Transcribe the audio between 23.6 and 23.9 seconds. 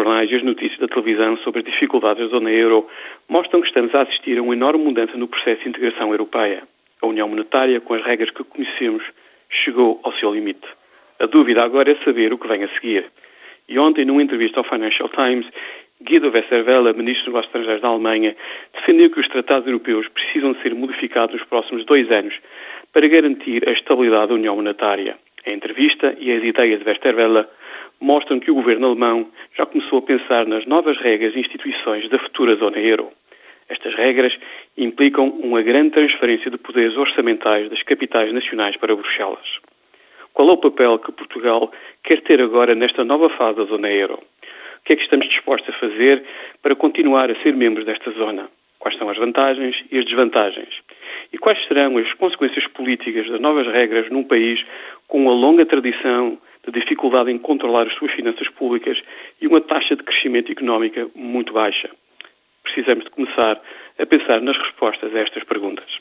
a